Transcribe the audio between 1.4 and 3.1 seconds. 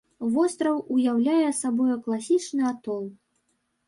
сабою класічны атол.